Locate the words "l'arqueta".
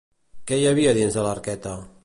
1.27-1.79